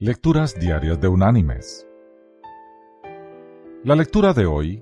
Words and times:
Lecturas 0.00 0.54
Diarias 0.54 1.00
de 1.00 1.08
Unánimes. 1.08 1.84
La 3.82 3.96
lectura 3.96 4.32
de 4.32 4.46
hoy 4.46 4.80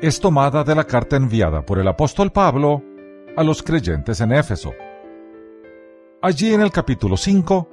es 0.00 0.18
tomada 0.18 0.64
de 0.64 0.74
la 0.74 0.84
carta 0.84 1.16
enviada 1.16 1.60
por 1.60 1.78
el 1.78 1.86
apóstol 1.86 2.32
Pablo 2.32 2.82
a 3.36 3.44
los 3.44 3.62
creyentes 3.62 4.18
en 4.22 4.32
Éfeso. 4.32 4.72
Allí 6.22 6.54
en 6.54 6.62
el 6.62 6.72
capítulo 6.72 7.18
5 7.18 7.68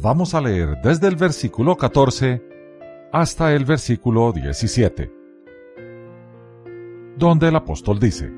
vamos 0.00 0.34
a 0.34 0.40
leer 0.40 0.78
desde 0.82 1.08
el 1.08 1.16
versículo 1.16 1.76
14 1.76 2.42
hasta 3.12 3.52
el 3.52 3.66
versículo 3.66 4.32
17, 4.32 5.12
donde 7.18 7.48
el 7.48 7.56
apóstol 7.56 8.00
dice, 8.00 8.32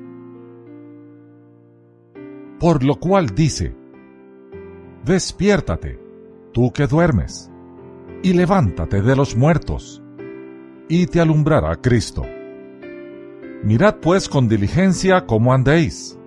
Por 2.58 2.82
lo 2.82 2.96
cual 2.96 3.28
dice, 3.28 3.72
Despiértate, 5.04 6.00
tú 6.52 6.72
que 6.72 6.88
duermes 6.88 7.48
y 8.22 8.32
levántate 8.34 9.00
de 9.00 9.16
los 9.16 9.36
muertos, 9.36 10.02
y 10.88 11.06
te 11.06 11.20
alumbrará 11.20 11.76
Cristo. 11.76 12.22
Mirad 13.62 13.96
pues 13.96 14.28
con 14.28 14.48
diligencia 14.48 15.26
cómo 15.26 15.52
andéis, 15.52 16.18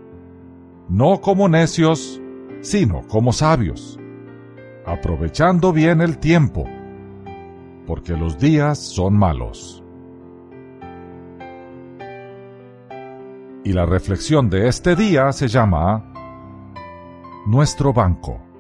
no 0.90 1.22
como 1.22 1.50
necios, 1.50 2.22
sino 2.62 3.08
como 3.08 3.34
sabios, 3.34 4.00
aprovechando 4.86 5.74
bien 5.74 6.02
el 6.02 6.18
tiempo, 6.18 6.66
porque 7.86 8.14
los 8.14 8.40
días 8.40 8.80
son 8.80 9.18
malos. 9.18 9.84
Y 13.66 13.72
la 13.72 13.86
reflexión 13.86 14.50
de 14.50 14.68
este 14.68 14.96
día 14.96 15.32
se 15.32 15.48
llama 15.48 16.12
Nuestro 17.46 17.94
Banco. 17.94 18.53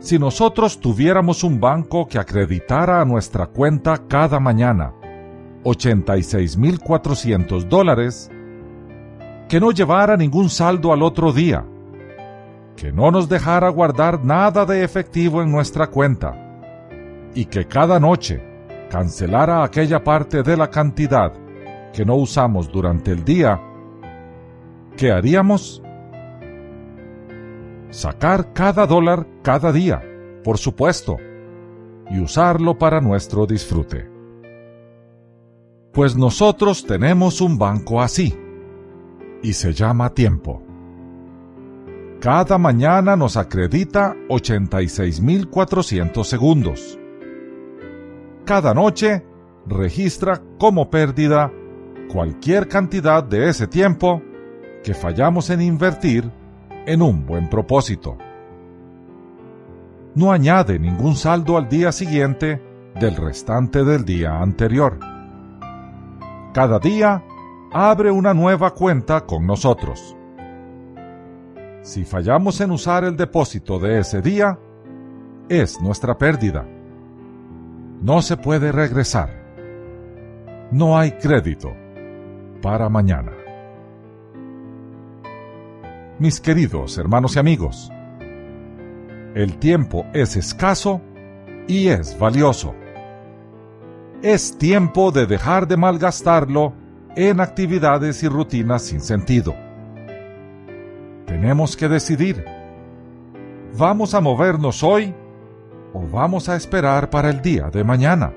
Si 0.00 0.18
nosotros 0.18 0.80
tuviéramos 0.80 1.44
un 1.44 1.60
banco 1.60 2.08
que 2.08 2.18
acreditara 2.18 3.02
a 3.02 3.04
nuestra 3.04 3.48
cuenta 3.48 4.08
cada 4.08 4.40
mañana 4.40 4.94
86.400 5.62 7.68
dólares, 7.68 8.30
que 9.46 9.60
no 9.60 9.72
llevara 9.72 10.16
ningún 10.16 10.48
saldo 10.48 10.94
al 10.94 11.02
otro 11.02 11.34
día, 11.34 11.66
que 12.76 12.92
no 12.92 13.10
nos 13.10 13.28
dejara 13.28 13.68
guardar 13.68 14.24
nada 14.24 14.64
de 14.64 14.84
efectivo 14.84 15.42
en 15.42 15.52
nuestra 15.52 15.88
cuenta 15.88 16.32
y 17.34 17.44
que 17.44 17.66
cada 17.66 18.00
noche 18.00 18.42
cancelara 18.88 19.62
aquella 19.62 20.02
parte 20.02 20.42
de 20.42 20.56
la 20.56 20.70
cantidad 20.70 21.34
que 21.92 22.06
no 22.06 22.14
usamos 22.14 22.72
durante 22.72 23.12
el 23.12 23.22
día, 23.22 23.60
¿qué 24.96 25.12
haríamos? 25.12 25.82
Sacar 27.90 28.52
cada 28.52 28.86
dólar 28.86 29.26
cada 29.42 29.72
día, 29.72 30.02
por 30.42 30.58
supuesto, 30.58 31.16
y 32.10 32.20
usarlo 32.20 32.78
para 32.78 33.00
nuestro 33.00 33.46
disfrute. 33.46 34.08
Pues 35.92 36.16
nosotros 36.16 36.84
tenemos 36.84 37.40
un 37.40 37.58
banco 37.58 38.00
así, 38.00 38.38
y 39.42 39.52
se 39.52 39.72
llama 39.72 40.14
tiempo. 40.14 40.62
Cada 42.20 42.58
mañana 42.58 43.16
nos 43.16 43.36
acredita 43.36 44.14
86.400 44.28 46.24
segundos. 46.24 46.98
Cada 48.44 48.74
noche 48.74 49.24
registra 49.66 50.42
como 50.58 50.90
pérdida 50.90 51.50
cualquier 52.12 52.68
cantidad 52.68 53.24
de 53.24 53.48
ese 53.48 53.66
tiempo 53.66 54.22
que 54.82 54.92
fallamos 54.94 55.48
en 55.50 55.62
invertir 55.62 56.30
en 56.86 57.02
un 57.02 57.26
buen 57.26 57.48
propósito. 57.48 58.16
No 60.14 60.32
añade 60.32 60.78
ningún 60.78 61.16
saldo 61.16 61.56
al 61.56 61.68
día 61.68 61.92
siguiente 61.92 62.60
del 62.98 63.16
restante 63.16 63.84
del 63.84 64.04
día 64.04 64.40
anterior. 64.40 64.98
Cada 66.52 66.78
día 66.78 67.22
abre 67.72 68.10
una 68.10 68.34
nueva 68.34 68.74
cuenta 68.74 69.24
con 69.24 69.46
nosotros. 69.46 70.16
Si 71.82 72.04
fallamos 72.04 72.60
en 72.60 72.72
usar 72.72 73.04
el 73.04 73.16
depósito 73.16 73.78
de 73.78 74.00
ese 74.00 74.20
día, 74.20 74.58
es 75.48 75.80
nuestra 75.80 76.18
pérdida. 76.18 76.66
No 78.02 78.20
se 78.22 78.36
puede 78.36 78.72
regresar. 78.72 79.30
No 80.72 80.98
hay 80.98 81.12
crédito 81.12 81.72
para 82.60 82.88
mañana 82.88 83.39
mis 86.20 86.38
queridos 86.38 86.98
hermanos 86.98 87.34
y 87.34 87.38
amigos. 87.38 87.90
El 89.34 89.56
tiempo 89.58 90.04
es 90.12 90.36
escaso 90.36 91.00
y 91.66 91.88
es 91.88 92.16
valioso. 92.18 92.74
Es 94.22 94.58
tiempo 94.58 95.12
de 95.12 95.26
dejar 95.26 95.66
de 95.66 95.78
malgastarlo 95.78 96.74
en 97.16 97.40
actividades 97.40 98.22
y 98.22 98.28
rutinas 98.28 98.82
sin 98.82 99.00
sentido. 99.00 99.56
Tenemos 101.26 101.74
que 101.74 101.88
decidir. 101.88 102.44
¿Vamos 103.78 104.12
a 104.12 104.20
movernos 104.20 104.82
hoy 104.82 105.14
o 105.94 106.06
vamos 106.06 106.50
a 106.50 106.56
esperar 106.56 107.08
para 107.08 107.30
el 107.30 107.40
día 107.40 107.70
de 107.70 107.82
mañana? 107.82 108.34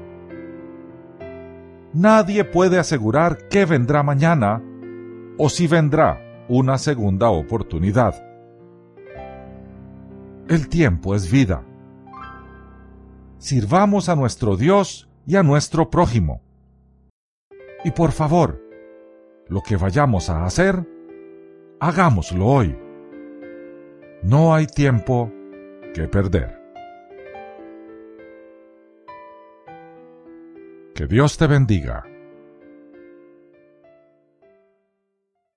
Nadie 1.91 2.45
puede 2.45 2.79
asegurar 2.79 3.49
qué 3.49 3.65
vendrá 3.65 4.03
mañana 4.03 4.61
o 5.37 5.49
si 5.49 5.67
vendrá 5.67 6.32
una 6.55 6.77
segunda 6.77 7.31
oportunidad. 7.31 8.13
El 10.47 10.69
tiempo 10.69 11.15
es 11.15 11.31
vida. 11.31 11.63
Sirvamos 13.39 14.07
a 14.07 14.15
nuestro 14.15 14.55
Dios 14.55 15.09
y 15.25 15.35
a 15.35 15.41
nuestro 15.41 15.89
prójimo. 15.89 16.43
Y 17.83 17.89
por 17.89 18.11
favor, 18.11 18.61
lo 19.47 19.61
que 19.61 19.77
vayamos 19.77 20.29
a 20.29 20.45
hacer, 20.45 20.87
hagámoslo 21.79 22.45
hoy. 22.45 22.77
No 24.21 24.53
hay 24.53 24.67
tiempo 24.67 25.31
que 25.95 26.07
perder. 26.07 26.61
Que 30.93 31.07
Dios 31.07 31.35
te 31.35 31.47
bendiga. 31.47 32.12